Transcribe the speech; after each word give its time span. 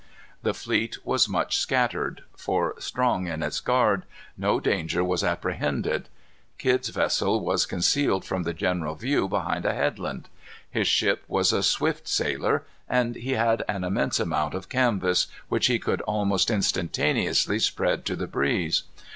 The 0.41 0.55
fleet 0.55 0.97
was 1.05 1.29
much 1.29 1.55
scattered; 1.57 2.23
for, 2.35 2.73
strong 2.79 3.27
in 3.27 3.43
its 3.43 3.59
guard, 3.59 4.01
no 4.35 4.59
danger 4.59 5.03
was 5.03 5.23
apprehended. 5.23 6.09
Kidd's 6.57 6.89
vessel 6.89 7.39
was 7.39 7.67
concealed 7.67 8.25
from 8.25 8.41
the 8.41 8.51
general 8.51 8.95
view 8.95 9.27
behind 9.29 9.63
a 9.63 9.75
headland. 9.75 10.27
His 10.67 10.87
ship 10.87 11.23
was 11.27 11.53
a 11.53 11.61
swift 11.61 12.07
sailer, 12.07 12.65
and 12.89 13.15
he 13.15 13.33
had 13.33 13.63
an 13.67 13.83
immense 13.83 14.19
amount 14.19 14.55
of 14.55 14.69
canvas, 14.69 15.27
which 15.49 15.67
he 15.67 15.77
could 15.77 16.01
almost 16.01 16.49
instantaneously 16.49 17.59
spread 17.59 18.03
to 18.05 18.15
the 18.15 18.25
breeze. 18.25 18.81